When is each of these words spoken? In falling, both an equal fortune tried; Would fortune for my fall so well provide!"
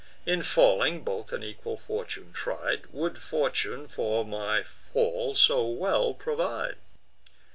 In 0.25 0.41
falling, 0.41 1.03
both 1.03 1.31
an 1.31 1.43
equal 1.43 1.77
fortune 1.77 2.33
tried; 2.33 2.87
Would 2.87 3.19
fortune 3.19 3.87
for 3.87 4.25
my 4.25 4.63
fall 4.63 5.35
so 5.35 5.67
well 5.67 6.15
provide!" 6.15 6.77